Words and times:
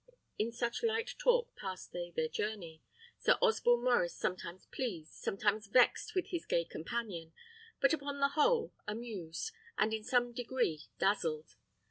In 0.39 0.51
such 0.51 0.81
light 0.81 1.13
talk 1.19 1.55
passed 1.55 1.91
they 1.91 2.09
their 2.09 2.27
journey, 2.27 2.81
Sir 3.19 3.37
Osborne 3.39 3.83
Maurice 3.83 4.15
sometimes 4.17 4.65
pleased, 4.65 5.13
sometimes 5.13 5.67
vexed 5.67 6.15
with 6.15 6.29
his 6.29 6.47
gay 6.47 6.65
companion, 6.65 7.33
but 7.79 7.93
upon 7.93 8.19
the 8.19 8.29
whole, 8.29 8.73
amused, 8.87 9.51
and 9.77 9.93
in 9.93 10.03
some 10.03 10.33
degree 10.33 10.85
dazzled. 10.97 11.55